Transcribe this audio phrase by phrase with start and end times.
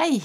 [0.00, 0.22] Hei.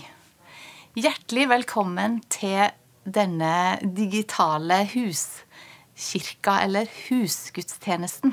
[0.96, 2.70] Hjertelig velkommen til
[3.04, 8.32] denne digitale huskirka, eller husgudstjenesten.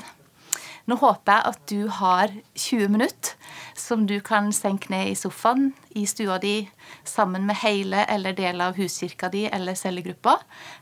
[0.87, 3.35] Nå håper jeg at du har 20 minutter
[3.75, 6.53] som du kan senke ned i sofaen i stua di
[7.03, 10.37] sammen med hele eller del av huskirka di eller cellegruppa,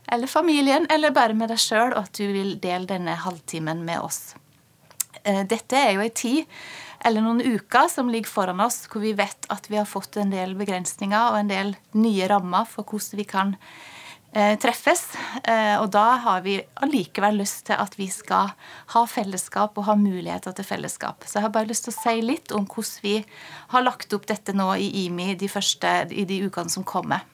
[0.06, 3.98] eller familien, eller bare med deg sjøl, og at du vil dele denne halvtimen med
[3.98, 4.36] oss.
[5.24, 6.46] Eh, dette er jo ei tid
[7.02, 10.30] eller noen uker som ligger foran oss, hvor vi vet at vi har fått en
[10.30, 13.56] del begrensninger og en del nye rammer for hvordan vi kan
[14.32, 15.02] eh, treffes.
[15.42, 18.52] Eh, og da har vi allikevel lyst til at vi skal
[18.94, 21.26] ha fellesskap og ha muligheter til fellesskap.
[21.26, 23.18] Så jeg har bare lyst til å si litt om hvordan vi
[23.74, 27.26] har lagt opp dette nå i IMI de første, i de ukene som kommer.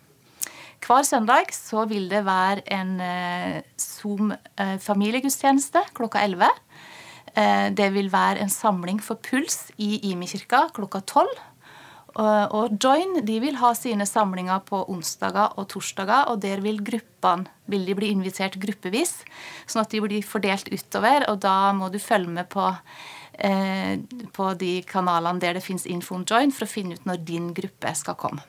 [0.78, 6.46] Hver søndag så vil det være en eh, Zoom eh, familiegudstjeneste klokka 11.
[7.34, 11.44] Eh, det vil være en samling for puls i Imi-kirka klokka tolv.
[12.18, 16.26] Og Join de vil ha sine samlinger på onsdager og torsdager.
[16.32, 19.22] og Der vil gruppene vil de bli invitert gruppevis,
[19.66, 21.28] sånn at de blir fordelt utover.
[21.28, 22.76] og Da må du følge med på,
[23.38, 23.98] eh,
[24.32, 27.54] på de kanalene der det fins info om Join, for å finne ut når din
[27.54, 28.42] gruppe skal komme.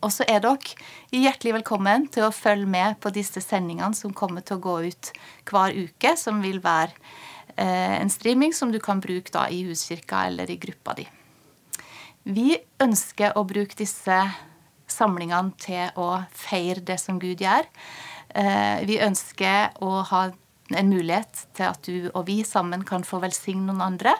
[0.00, 0.58] Og så er dere
[1.10, 5.12] hjertelig velkommen til å følge med på disse sendingene som kommer til å gå ut
[5.50, 6.92] hver uke, som vil være
[7.64, 11.06] en streaming som du kan bruke da i huskirka eller i gruppa di.
[12.28, 14.18] Vi ønsker å bruke disse
[14.90, 17.68] samlingene til å feire det som Gud gjør.
[18.34, 20.28] Eh, vi ønsker å ha
[20.76, 24.14] en mulighet til at du og vi sammen kan få velsigne noen andre.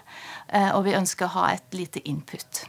[0.48, 2.64] Eh, og vi ønsker å ha et lite input.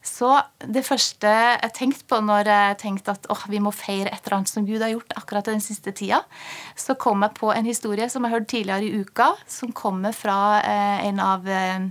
[0.00, 0.32] Så
[0.64, 4.38] det første jeg tenkte på når jeg tenkte at oh, vi må feire et eller
[4.38, 6.22] annet som Gud har gjort akkurat den siste tida,
[6.72, 10.40] så kom jeg på en historie som jeg hørte tidligere i uka, som kommer fra
[10.64, 11.88] eh, en av eh,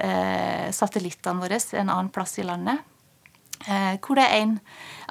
[0.00, 2.80] eh satellittene våre en annen plass i landet.
[3.68, 4.58] Eh, hvor det er en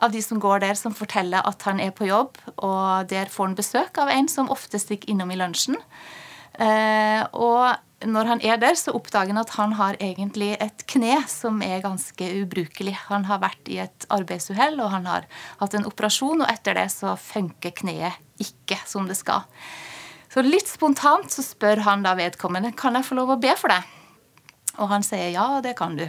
[0.01, 3.51] av de som går der, som forteller at han er på jobb, og der får
[3.51, 5.77] han besøk av en som ofte stikker innom i lunsjen.
[6.57, 11.17] Eh, og når han er der, så oppdager han at han har egentlig et kne
[11.31, 12.95] som er ganske ubrukelig.
[13.09, 15.27] Han har vært i et arbeidsuhell, og han har
[15.61, 19.45] hatt en operasjon, og etter det så funker kneet ikke som det skal.
[20.31, 23.71] Så litt spontant så spør han da vedkommende kan jeg få lov å be for
[23.71, 23.85] deg.
[24.83, 26.05] Og han sier ja, det kan du.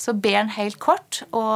[0.00, 1.52] Så ber han helt kort, og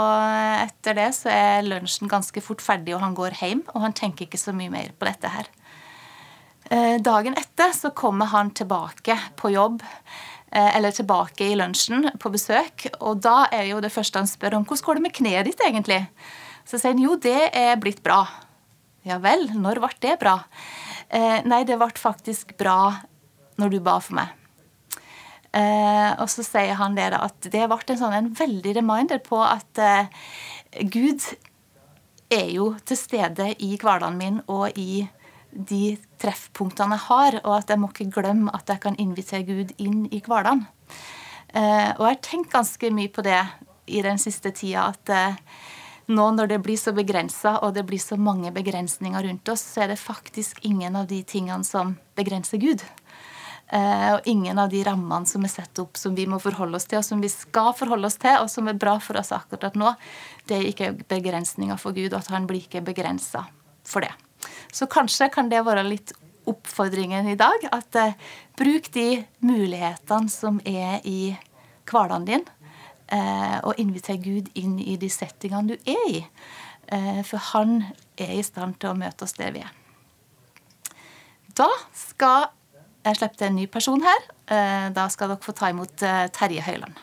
[0.61, 4.27] etter det så er lunsjen ganske fort ferdig, og han går hjem, og han tenker
[4.27, 5.49] ikke så mye mer på dette her.
[6.71, 9.83] Eh, dagen etter så kommer han tilbake på jobb,
[10.53, 12.87] eh, eller tilbake i lunsjen på besøk.
[13.01, 15.61] Og da er jo det første han spør om hvordan går det med kneet ditt
[15.61, 16.07] egentlig.
[16.65, 18.25] Så sier han jo, det er blitt bra.
[19.05, 20.39] Ja vel, når ble det bra?
[21.11, 23.03] Eh, nei, det ble faktisk bra
[23.61, 24.41] når du ba for meg.
[25.55, 29.79] og så sier han det at det ble en, sånn, en veldig reminder på at
[30.91, 31.23] Gud
[32.27, 35.07] er jo til stede i hverdagen min og i
[35.55, 39.75] de treffpunktene jeg har, og at jeg må ikke glemme at jeg kan invitere Gud
[39.79, 40.67] inn i hverdagen.
[41.55, 43.39] Eh, og jeg har tenkt ganske mye på det
[43.87, 45.39] i den siste tida, at eh,
[46.11, 49.85] nå når det blir så begrensa, og det blir så mange begrensninger rundt oss, så
[49.85, 52.83] er det faktisk ingen av de tingene som begrenser Gud.
[53.73, 56.89] Eh, og ingen av de rammene som er satt opp som vi må forholde oss
[56.91, 59.79] til, og som vi skal forholde oss til, og som er bra for oss akkurat
[59.79, 59.95] nå,
[60.51, 63.47] det er ikke begrensninger for Gud, og at han blir ikke begrensa
[63.89, 64.13] for det.
[64.73, 66.15] Så kanskje kan det være litt
[66.51, 67.69] oppfordringen i dag.
[67.73, 68.17] At eh,
[68.59, 71.35] bruk de mulighetene som er i
[71.89, 72.45] hverdagen din,
[73.13, 76.21] eh, og inviter Gud inn i de settingene du er i.
[76.93, 77.81] Eh, for han
[78.21, 79.73] er i stand til å møte oss der vi er.
[81.55, 82.51] Da skal
[83.05, 84.31] jeg slippe til en ny person her.
[84.49, 86.97] Eh, da skal dere få ta imot eh, Terje Høiland.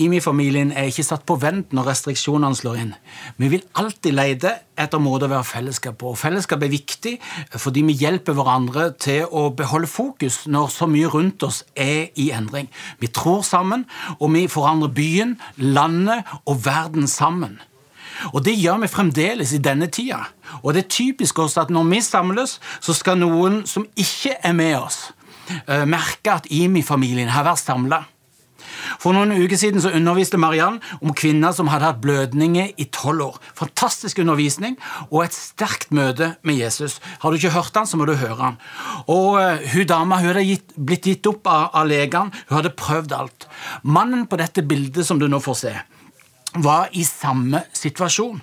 [0.00, 2.92] IMI-familien er ikke satt på vent når restriksjonene slår inn.
[3.40, 6.12] Vi vil alltid lete etter måter å være fellesskap på.
[6.18, 7.16] Fellesskap er viktig
[7.60, 12.30] fordi vi hjelper hverandre til å beholde fokus når så mye rundt oss er i
[12.36, 12.70] endring.
[13.00, 13.86] Vi tror sammen,
[14.18, 17.60] og vi forandrer byen, landet og verden sammen.
[18.34, 20.26] Og Det gjør vi fremdeles i denne tida.
[20.62, 24.52] Og det er typisk også at når vi samles, så skal noen som ikke er
[24.52, 25.12] med oss,
[25.66, 28.04] eh, merke at IMI-familien har vært samla.
[29.02, 33.26] For noen uker siden så underviste Mariann om kvinner som hadde hatt blødninger i tolv
[33.26, 33.38] år.
[33.58, 34.76] Fantastisk undervisning
[35.10, 36.98] og et sterkt møte med Jesus.
[37.20, 38.60] Har du ikke hørt han, så må du høre han.
[39.10, 42.34] Og uh, Hun dama hun hadde gitt, blitt gitt opp av, av legene.
[42.48, 43.48] Hun hadde prøvd alt.
[43.82, 45.74] Mannen på dette bildet som du nå får se,
[46.58, 48.40] var i samme situasjon.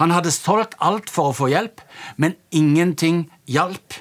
[0.00, 1.80] Han hadde solgt alt for å få hjelp,
[2.20, 3.96] men ingenting hjalp.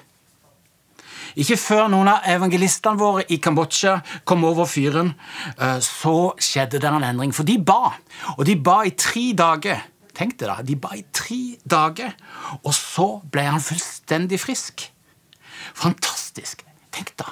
[1.37, 5.13] Ikke før noen av evangelistene våre i Kambodsja kom over fyren,
[5.57, 7.33] eh, så skjedde det en endring.
[7.35, 7.93] For de ba,
[8.37, 9.83] og de ba i tre dager.
[10.13, 12.15] Tenk det da, De ba i tre dager,
[12.63, 14.91] og så ble han fullstendig frisk.
[15.73, 16.65] Fantastisk.
[16.91, 17.29] Tenk da.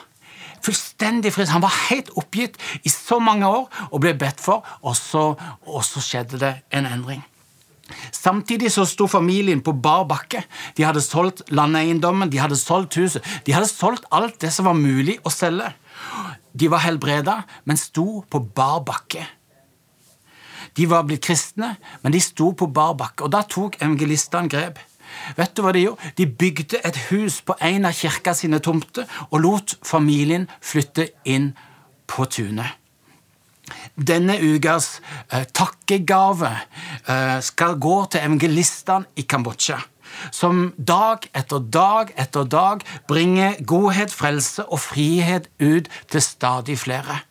[0.63, 1.51] Fullstendig frisk.
[1.51, 5.33] Han var helt oppgitt i så mange år og ble bedt for, og så,
[5.65, 7.25] og så skjedde det en endring.
[8.11, 10.43] Samtidig så sto familien på bar bakke.
[10.77, 13.25] De hadde solgt landeiendommen, de hadde solgt huset.
[13.45, 15.71] De hadde solgt alt det som var mulig å selge.
[16.57, 19.23] De var helbreda, men sto på bar bakke.
[20.77, 23.25] De var blitt kristne, men de sto på bar bakke.
[23.25, 24.81] Og da tok evangelistene grep.
[25.37, 26.11] Vet du hva De gjorde?
[26.17, 31.53] De bygde et hus på en av kirka sine tomter og lot familien flytte inn
[32.07, 32.75] på tunet.
[33.97, 34.99] Denne ukas
[35.33, 36.51] eh, takkegave
[37.09, 39.79] eh, skal gå til evangelistene i Kambodsja.
[40.31, 47.23] Som dag etter dag etter dag bringer godhet, frelse og frihet ut til stadig flere.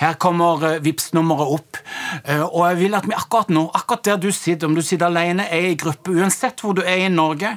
[0.00, 1.78] Her kommer uh, Vipps-nummeret opp.
[2.24, 5.08] Uh, og jeg vil at vi akkurat nå, akkurat der du sitter, om du sitter
[5.08, 7.54] alene, er i gruppe, uansett hvor du er i Norge,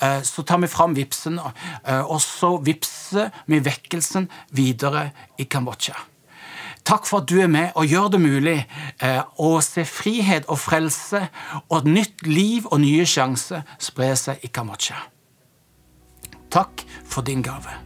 [0.00, 5.98] uh, så tar vi fram Vipsen, og så vippser vi vekkelsen videre i Kambodsja.
[6.90, 8.56] Takk for at du er med og gjør det mulig
[8.98, 11.20] eh, å se frihet og frelse
[11.68, 14.98] og et nytt liv og nye sjanser spre seg i Kambodsja.
[16.50, 17.78] Takk for din gave.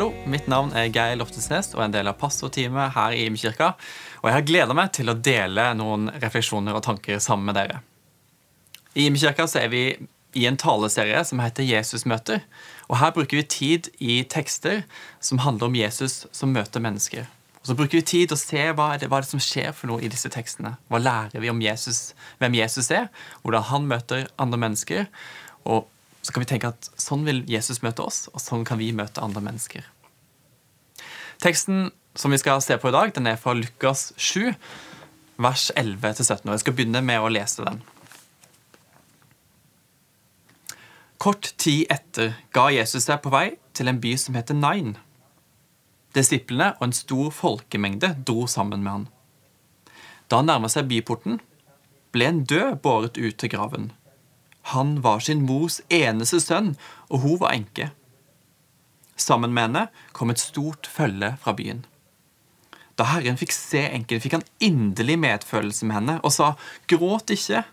[0.00, 3.66] Hallo, mitt navn er Geir Loftesnes og er en del av pastorteamet her i Imekirka.
[4.22, 7.82] Og jeg har gleda meg til å dele noen refleksjoner og tanker sammen med dere.
[8.96, 9.82] I Imekirka er vi
[10.40, 12.40] i en taleserie som heter Jesusmøter.
[12.88, 14.86] Og her bruker vi tid i tekster
[15.20, 17.28] som handler om Jesus som møter mennesker.
[17.60, 19.46] Og så bruker vi tid til å se hva er, det, hva er det som
[19.50, 20.78] skjer for noe i disse tekstene.
[20.88, 23.12] Hva lærer vi om Jesus, hvem Jesus er,
[23.44, 25.10] hvordan han møter andre mennesker.
[25.68, 25.84] og
[26.22, 29.22] så kan vi tenke at sånn vil Jesus møte oss, og sånn kan vi møte
[29.24, 29.86] andre mennesker.
[31.40, 34.52] Teksten som vi skal se på i dag, den er fra Lukas 7,
[35.40, 36.44] vers 11-17.
[36.44, 37.80] og Jeg skal begynne med å lese den.
[41.20, 43.46] Kort tid etter ga Jesus seg på vei
[43.76, 44.94] til en by som heter Nain.
[46.16, 49.06] Disiplene og en stor folkemengde dro sammen med han.
[50.32, 51.40] Da han nærma seg byporten,
[52.14, 53.90] ble en død båret ut til graven.
[54.62, 56.74] Han var sin mors eneste sønn,
[57.08, 57.90] og hun var enke.
[59.16, 59.86] Sammen med henne
[60.16, 61.84] kom et stort følge fra byen.
[63.00, 66.54] Da Herren fikk se enken, fikk han inderlig medfølelse med henne og sa,
[66.86, 67.64] 'Gråt ikke.'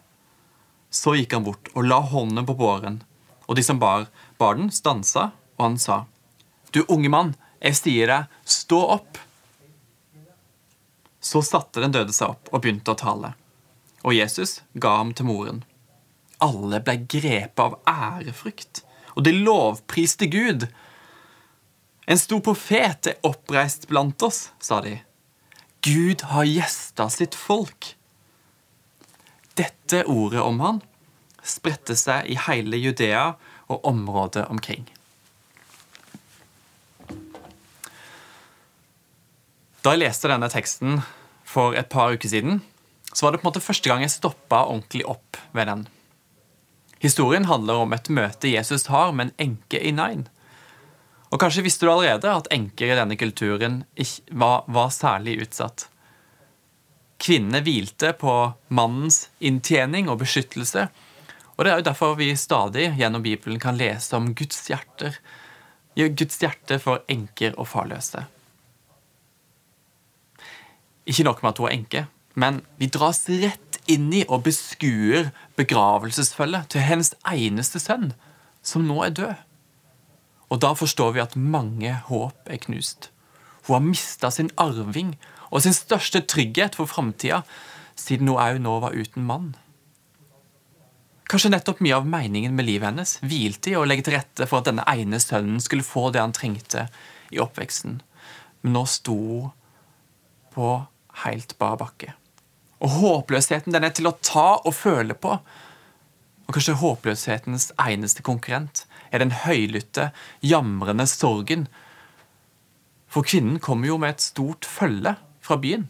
[0.89, 3.01] Så gikk han bort og la hånden på båren,
[3.47, 4.07] og de som bar,
[4.39, 6.05] bar den, stansa, og han sa,
[6.71, 9.19] 'Du unge mann, jeg sier deg, stå opp.'
[11.19, 13.33] Så satte den døde seg opp og begynte å tale,
[14.03, 15.63] og Jesus ga ham til moren.
[16.43, 18.83] Alle ble grepet av ærefrykt,
[19.15, 20.67] og de lovpriste Gud.
[22.07, 24.99] En stor profet er oppreist blant oss, sa de.
[25.81, 27.95] Gud har gjesta sitt folk.
[29.57, 30.83] Dette ordet om han
[31.47, 33.31] spredte seg i hele Judea
[33.71, 34.85] og området omkring.
[39.81, 40.99] Da jeg leste denne teksten
[41.47, 42.59] for et par uker siden,
[43.13, 45.85] så var det på en måte første gang jeg stoppa ordentlig opp ved den.
[46.99, 50.25] Historien handler om et møte Jesus har med en enke i Nain.
[51.29, 53.81] Og Kanskje visste du allerede at enker i denne kulturen
[54.31, 55.89] var, var særlig utsatt.
[57.21, 58.33] Kvinnene hvilte på
[58.69, 60.87] mannens inntjening og beskyttelse.
[61.57, 65.17] Og Det er jo derfor vi stadig gjennom Bibelen kan lese om Guds hjerter.
[65.97, 68.21] Guds hjerte for enker og farløse.
[71.07, 72.05] Ikke nok med at hun er enke,
[72.37, 78.11] men vi dras rett inn i og beskuer begravelsesfølget til hennes eneste sønn,
[78.61, 79.35] som nå er død.
[80.47, 83.09] Og da forstår vi at mange håp er knust.
[83.67, 85.15] Hun har mista sin arving
[85.51, 87.41] og sin største trygghet for framtida,
[87.95, 89.55] siden hun òg nå var uten mann.
[91.27, 94.61] Kanskje nettopp mye av meningen med livet hennes hvilte i å legge til rette for
[94.61, 96.85] at denne ene sønnen skulle få det han trengte
[97.35, 97.97] i oppveksten,
[98.63, 99.51] men nå sto hun
[100.55, 100.69] på
[101.25, 102.13] helt bar bakke.
[102.83, 105.37] Og håpløsheten den er til å ta og føle på.
[106.47, 110.11] Og kanskje håpløshetens eneste konkurrent er den høylytte,
[110.45, 111.67] jamrende sorgen.
[113.11, 115.87] For kvinnen kommer jo med et stort følge fra byen.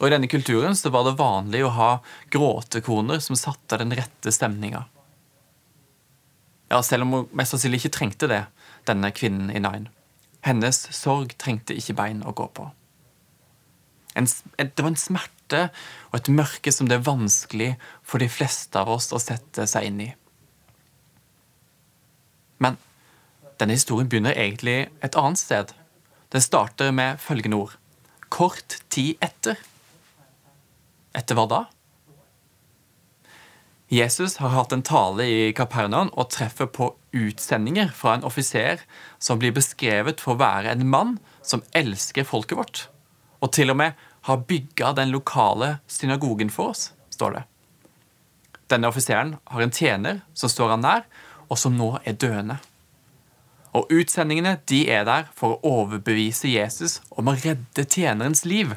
[0.00, 1.90] Og I denne kulturen så var det vanlig å ha
[2.32, 4.86] gråtekoner som satte den rette stemninga.
[6.72, 8.44] Ja, selv om hun mest sannsynlig ikke trengte det,
[8.88, 9.92] denne kvinnen i Nine.
[10.42, 12.70] Hennes sorg trengte ikke bein å gå på.
[14.18, 14.26] En,
[14.58, 15.41] det var en smerte
[16.10, 17.70] og et mørke som det er vanskelig
[18.02, 20.08] for de fleste av oss å sette seg inn i.
[22.62, 22.78] Men
[23.60, 25.74] denne historien begynner egentlig et annet sted.
[26.32, 27.76] Den starter med følgende ord.
[28.32, 29.60] Kort tid etter.
[31.12, 31.62] Etter hva da?
[33.92, 38.80] Jesus har hatt en tale i Kapernaum og treffer på utsendinger fra en offiser
[39.20, 42.80] som blir beskrevet for å være en mann som elsker folket vårt,
[43.44, 47.42] og til og med har bygga den lokale synagogen for oss, står det.
[48.70, 51.02] Denne offiseren har en tjener som står han nær,
[51.50, 52.56] og som nå er døende.
[53.76, 58.74] Og utsendingene de er der for å overbevise Jesus om å redde tjenerens liv.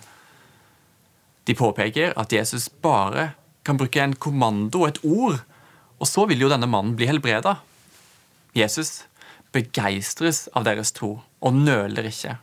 [1.46, 3.34] De påpeker at Jesus bare
[3.66, 5.42] kan bruke en kommando et ord,
[6.00, 7.58] og så vil jo denne mannen bli helbreda.
[8.56, 9.04] Jesus
[9.56, 12.38] begeistres av deres tro og nøler ikke.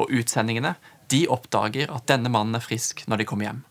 [0.00, 0.74] Og utsendingene
[1.14, 3.62] de oppdager at denne mannen er frisk når de kommer hjem.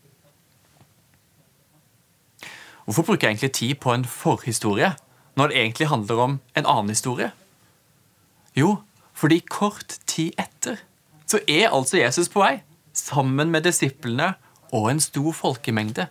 [2.84, 4.94] Hvorfor bruker jeg egentlig tid på en forhistorie
[5.38, 7.30] når det egentlig handler om en annen historie?
[8.54, 8.76] Jo,
[9.16, 10.82] fordi kort tid etter
[11.26, 12.58] så er altså Jesus på vei,
[12.94, 14.34] sammen med disiplene
[14.74, 16.06] og en stor folkemengde.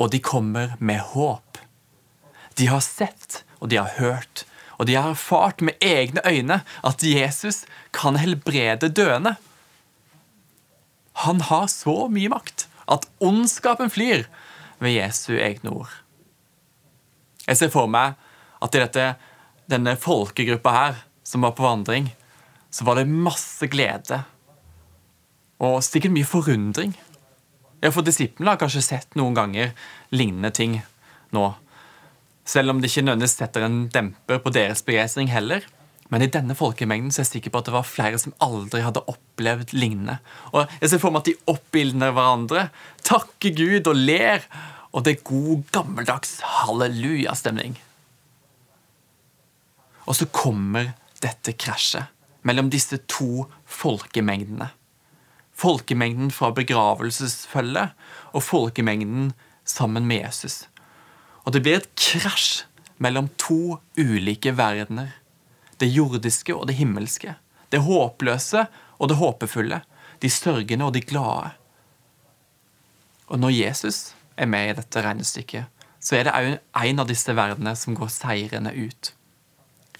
[0.00, 1.58] Og de kommer med håp.
[2.56, 4.44] De har sett, og de har hørt,
[4.78, 9.34] og de har erfart med egne øyne at Jesus kan helbrede døende.
[11.12, 14.26] Han har så mye makt at ondskapen flyr
[14.80, 15.92] ved Jesu egne ord.
[17.46, 18.16] Jeg ser for meg
[18.60, 19.06] at i dette,
[19.70, 22.10] denne folkegruppa her som var på vandring,
[22.70, 24.22] så var det masse glede
[25.60, 26.94] og sikkert mye forundring.
[27.80, 29.74] Ja, For disiplene har kanskje sett noen ganger
[30.12, 30.78] lignende ting
[31.34, 31.44] nå.
[32.44, 35.64] Selv om det ikke nødvendigvis setter en demper på deres begeistring heller.
[36.10, 38.82] Men i denne folkemengden så er jeg sikker på at det var flere som aldri
[38.82, 40.18] hadde opplevd lignende.
[40.50, 42.64] Og jeg ser for meg at de oppildner hverandre,
[43.06, 44.42] takker Gud og ler.
[44.90, 47.78] Og det er god, gammeldags hallelujastemning.
[50.10, 52.10] Og så kommer dette krasjet
[52.42, 54.72] mellom disse to folkemengdene.
[55.54, 57.94] Folkemengden fra begravelsesfølget
[58.32, 59.30] og folkemengden
[59.68, 60.64] sammen med Jesus.
[61.44, 62.64] Og det blir et krasj
[62.98, 65.19] mellom to ulike verdener
[65.80, 67.34] det jordiske og det himmelske.
[67.70, 68.66] Det håpløse
[68.98, 69.80] og det håpefulle.
[70.20, 71.52] De sørgende og de glade.
[73.30, 75.68] Og når Jesus er med i dette regnestykket,
[76.00, 79.12] så er det òg en av disse verdenene som går seirende ut.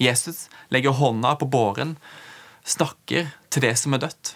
[0.01, 1.97] Jesus legger hånda på båren,
[2.65, 4.35] snakker til det som er dødt.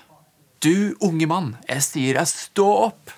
[0.65, 3.13] Du unge mann, jeg sier deg, stå opp!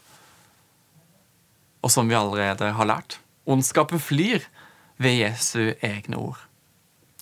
[1.83, 4.47] Og som vi allerede har lært, ondskapen flyr
[5.03, 6.41] ved Jesu egne ord.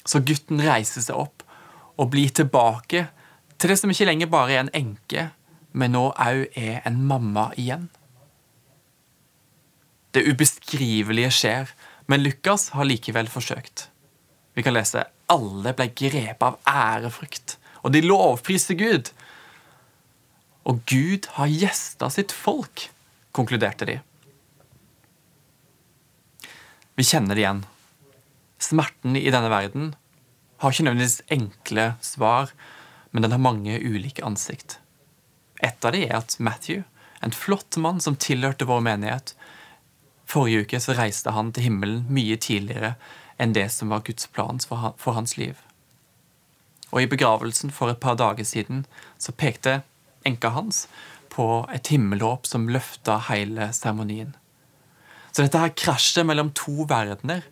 [0.04, 1.44] Så gutten reiser seg opp
[2.00, 3.06] og blir tilbake
[3.58, 5.28] til det som ikke lenger bare er en enke,
[5.73, 7.88] men nå òg er en mamma igjen.
[10.14, 11.70] Det ubeskrivelige skjer,
[12.06, 13.88] men Lukas har likevel forsøkt.
[14.54, 19.11] Vi kan lese alle ble grepet av ærefrykt, og de lovpriser Gud.
[20.68, 22.88] Og Gud har gjesta sitt folk,
[23.34, 23.99] konkluderte de.
[26.94, 27.64] Vi kjenner det igjen.
[28.64, 29.92] Smerten i denne verden
[30.62, 32.52] har ikke nødvendigvis enkle svar,
[33.12, 34.78] men den har mange ulike ansikt.
[35.61, 36.85] Et av dem er at Matthew,
[37.23, 39.35] en flott mann som tilhørte vår menighet,
[40.28, 42.94] forrige uke så reiste han til himmelen mye tidligere
[43.40, 45.59] enn det som var Guds plan for hans liv.
[46.94, 48.85] Og i begravelsen for et par dager siden
[49.18, 49.83] så pekte
[50.25, 50.87] enka hans
[51.35, 54.35] på et himmelhåp som løfta hele seremonien.
[55.35, 57.42] Så dette her krasjet mellom to verdener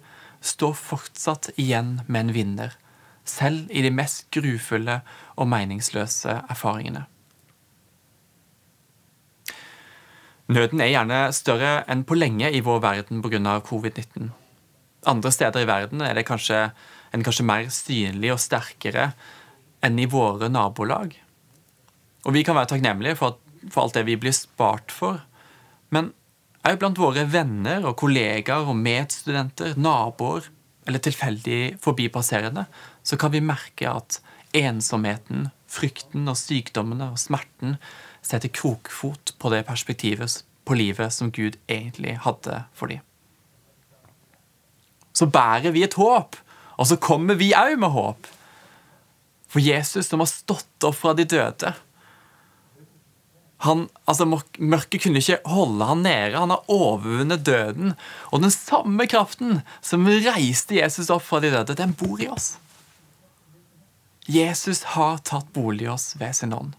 [0.43, 2.77] står fortsatt igjen med en vinner,
[3.25, 5.01] selv i de mest grufulle
[5.39, 7.07] og meningsløse erfaringene.
[10.53, 13.61] Nøden er gjerne større enn på lenge i vår verden pga.
[13.63, 14.33] covid-19.
[15.07, 16.73] Andre steder i verden er det kanskje,
[17.13, 19.13] en kanskje mer synlig og sterkere
[19.83, 21.15] enn i våre nabolag.
[22.27, 23.39] Og vi kan være takknemlige for,
[23.71, 25.23] for alt det vi blir spart for.
[25.91, 26.13] Men
[26.63, 30.47] òg blant våre venner og kollegaer og medstudenter, naboer
[30.87, 32.67] eller tilfeldig forbipasserende,
[33.03, 34.21] så kan vi merke at
[34.57, 37.79] ensomheten, frykten og sykdommene og smerten
[38.23, 43.03] setter krokfot på det perspektivet på livet som Gud egentlig hadde for dem.
[45.13, 46.39] Så bærer vi et håp
[46.81, 48.27] Og så kommer vi òg med håp.
[49.53, 51.75] For Jesus som har stått opp fra de døde.
[53.63, 56.35] Han, altså, Mørket kunne ikke holde han nede.
[56.35, 57.95] Han har overvunnet døden.
[58.35, 62.57] Og den samme kraften som reiste Jesus opp fra de døde, den bor i oss.
[64.27, 66.75] Jesus har tatt bolig i oss ved sin ånd.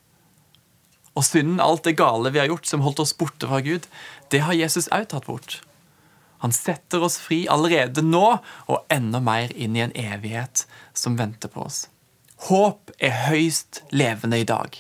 [1.14, 3.86] Og synden, alt det gale vi har gjort som holdt oss borte fra Gud,
[4.34, 5.60] det har Jesus òg tatt bort.
[6.44, 8.26] Han setter oss fri allerede nå
[8.68, 10.66] og enda mer inn i en evighet
[10.98, 11.86] som venter på oss.
[12.50, 14.74] Håp er høyst levende i dag.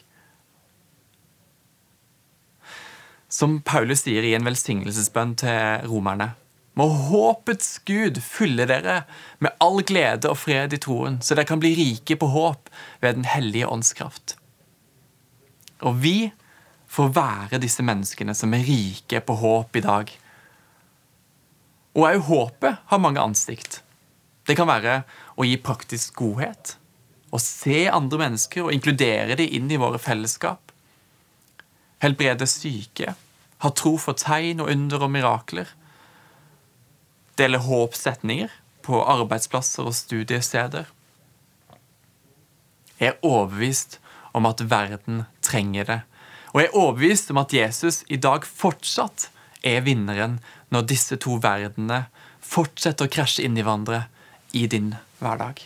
[3.34, 6.36] Som Paulus sier i en velsignelsesbønn til romerne.
[6.78, 9.00] Må håpets Gud fylle dere
[9.42, 12.70] med all glede og fred i troen, så dere kan bli rike på håp
[13.02, 14.36] ved Den hellige åndskraft.
[15.82, 16.30] Og vi
[16.94, 20.13] får være disse menneskene som er rike på håp i dag.
[21.98, 23.82] Og òg håpet har mange ansikt.
[24.46, 25.02] Det kan være
[25.38, 26.75] å gi praktisk godhet.
[27.34, 30.70] Å se andre mennesker og inkludere dem inn i våre fellesskap.
[32.04, 33.16] Helbrede syke.
[33.63, 35.67] Ha tro for tegn og under og mirakler.
[37.38, 38.51] deler håpsetninger
[38.86, 40.86] på arbeidsplasser og studiesteder.
[43.00, 44.00] Jeg er overbevist
[44.34, 46.01] om at verden trenger det.
[46.53, 49.29] Og jeg er overbevist om at Jesus i dag fortsatt
[49.63, 50.38] er vinneren
[50.70, 52.03] når disse to verdenene
[52.43, 54.03] fortsetter å krasje inn i hverandre
[54.53, 55.63] i din hverdag.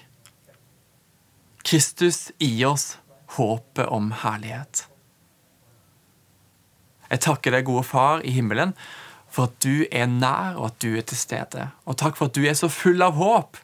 [1.68, 2.94] Kristus gir oss
[3.36, 4.86] håpet om herlighet.
[7.12, 8.74] Jeg takker deg, gode Far i himmelen,
[9.32, 11.70] for at du er nær, og at du er til stede.
[11.86, 13.60] Og takk for at du er så full av håp,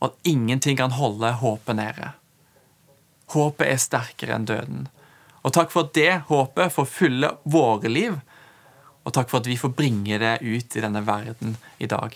[0.00, 2.12] og at ingenting kan holde håpet nede.
[3.32, 4.90] Håpet er sterkere enn døden.
[5.42, 8.18] Og takk for at det håpet får fylle våre liv.
[9.02, 12.14] Og takk for at vi får bringe det ut i denne verden i dag.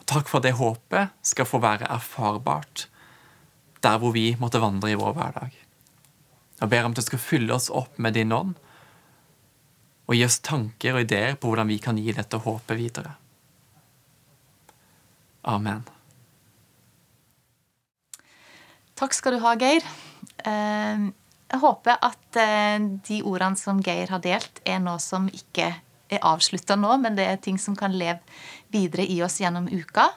[0.00, 2.86] Og takk for at det håpet skal få være erfarbart
[3.84, 5.54] der hvor vi måtte vandre i vår hverdag.
[6.60, 8.56] Jeg ber om at du skal fylle oss opp med din ånd,
[10.10, 13.14] og gi oss tanker og ideer på hvordan vi kan gi dette håpet videre.
[15.46, 15.84] Amen.
[18.98, 19.86] Takk skal du ha, Geir.
[20.44, 21.12] Ehm,
[21.46, 25.70] jeg håper at eh, de ordene som Geir har delt, er noe som ikke
[26.10, 28.18] er avslutta nå, men det er ting som kan leve
[28.74, 30.10] videre i oss gjennom uka.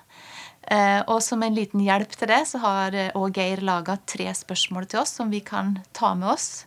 [0.73, 4.33] Eh, og som en liten hjelp til det, så har òg eh, Geir laga tre
[4.35, 6.65] spørsmål til oss som vi kan ta med oss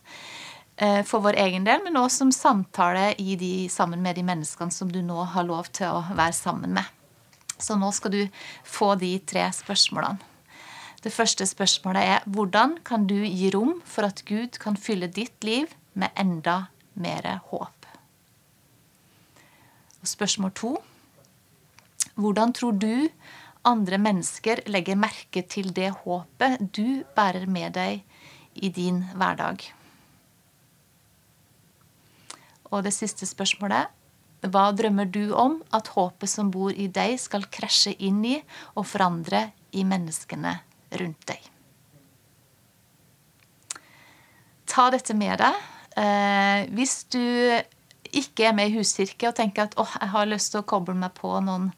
[1.09, 4.99] for vår egen del, men også som samtale de, sammen med de menneskene som du
[5.01, 6.85] nå har lov til å være sammen med.
[7.57, 8.23] Så nå skal du
[8.65, 10.21] få de tre spørsmålene.
[11.07, 15.45] Det første spørsmålet er hvordan kan du gi rom for at Gud kan fylle ditt
[15.47, 16.67] liv med enda
[16.99, 17.87] mer håp?
[20.03, 20.75] Og spørsmål to
[22.17, 23.09] hvordan tror du
[23.67, 28.03] andre mennesker legger merke til det håpet du bærer med deg
[28.55, 29.63] i din hverdag?
[32.71, 33.93] Og det siste spørsmålet
[34.47, 38.37] hva drømmer du om at håpet som bor i deg, skal krasje inn i
[38.77, 40.53] og forandre i menneskene
[41.01, 41.49] rundt deg.
[44.67, 45.63] Ta dette med deg.
[45.97, 47.23] Eh, hvis du
[48.17, 50.95] ikke er med i huskirke og tenker at oh, jeg har lyst til å koble
[50.99, 51.71] meg på noen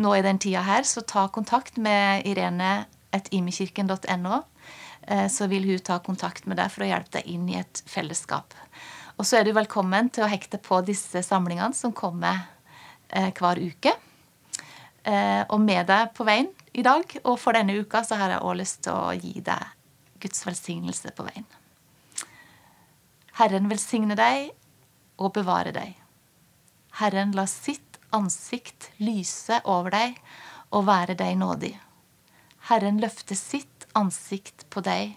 [0.00, 4.40] nå i den tida her, så ta kontakt med Irene imekirken.no.
[5.02, 7.82] Eh, så vil hun ta kontakt med deg for å hjelpe deg inn i et
[7.88, 8.56] fellesskap.
[9.20, 12.38] Og så er du velkommen til å hekte på disse samlingene som kommer
[13.12, 13.92] eh, hver uke.
[15.04, 18.40] Eh, og med deg på veien i dag og for denne uka så har jeg
[18.48, 19.66] òg lyst til å gi deg
[20.24, 21.44] Guds velsignelse på veien.
[23.36, 24.54] Herren velsigne deg
[25.20, 25.98] og bevare deg.
[27.02, 30.16] Herren la sitt ansikt lyse over deg
[30.72, 31.74] og være deg nådig.
[32.70, 35.12] Herren løfte sitt ansikt på deg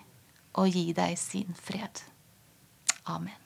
[0.60, 2.04] og gi deg sin fred.
[3.08, 3.43] Amen.